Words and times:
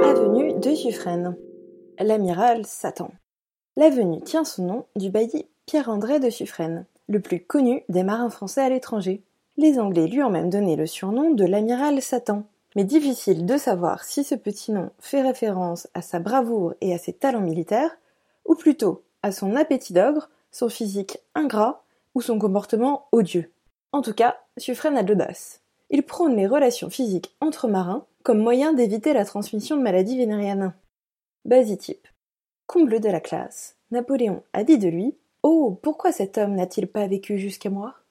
Avenue 0.00 0.54
de 0.58 0.74
Suffren. 0.74 1.36
L'amiral 1.98 2.64
Satan. 2.64 3.10
L'avenue 3.76 4.22
tient 4.22 4.44
son 4.44 4.64
nom 4.64 4.86
du 4.96 5.10
bailli 5.10 5.44
Pierre-André 5.66 6.18
de 6.18 6.30
Suffren, 6.30 6.86
le 7.08 7.20
plus 7.20 7.40
connu 7.44 7.82
des 7.90 8.02
marins 8.02 8.30
français 8.30 8.62
à 8.62 8.70
l'étranger. 8.70 9.22
Les 9.58 9.78
Anglais 9.78 10.06
lui 10.06 10.22
ont 10.22 10.30
même 10.30 10.48
donné 10.48 10.76
le 10.76 10.86
surnom 10.86 11.32
de 11.32 11.44
l'amiral 11.44 12.00
Satan. 12.00 12.44
Mais 12.74 12.84
difficile 12.84 13.44
de 13.44 13.56
savoir 13.58 14.04
si 14.04 14.24
ce 14.24 14.34
petit 14.34 14.72
nom 14.72 14.90
fait 14.98 15.20
référence 15.20 15.88
à 15.92 16.00
sa 16.00 16.20
bravoure 16.20 16.74
et 16.80 16.94
à 16.94 16.98
ses 16.98 17.12
talents 17.12 17.40
militaires, 17.40 17.96
ou 18.46 18.54
plutôt 18.54 19.02
à 19.22 19.30
son 19.30 19.54
appétit 19.56 19.92
d'ogre, 19.92 20.30
son 20.50 20.70
physique 20.70 21.18
ingrat 21.34 21.84
ou 22.14 22.22
son 22.22 22.38
comportement 22.38 23.08
odieux. 23.12 23.52
En 23.92 24.00
tout 24.00 24.14
cas, 24.14 24.36
Suffren 24.56 24.96
a 24.96 25.02
de 25.02 25.10
l'audace. 25.10 25.60
Il 25.90 26.02
prône 26.02 26.36
les 26.36 26.46
relations 26.46 26.88
physiques 26.88 27.36
entre 27.42 27.68
marins 27.68 28.06
comme 28.22 28.38
moyen 28.38 28.72
d'éviter 28.72 29.12
la 29.12 29.24
transmission 29.24 29.76
de 29.76 29.82
maladies 29.82 30.16
vénériennes. 30.16 30.74
Basitype. 31.44 32.06
Comble 32.66 33.00
de 33.00 33.08
la 33.08 33.20
classe, 33.20 33.76
Napoléon 33.90 34.42
a 34.52 34.64
dit 34.64 34.78
de 34.78 34.88
lui 34.88 35.16
Oh, 35.42 35.78
pourquoi 35.82 36.12
cet 36.12 36.38
homme 36.38 36.54
n'a-t-il 36.54 36.86
pas 36.86 37.06
vécu 37.06 37.36
jusqu'à 37.38 37.68
moi? 37.68 37.96